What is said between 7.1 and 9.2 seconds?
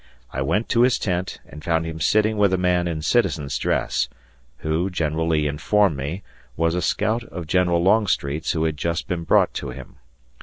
of General Longstreet's who had just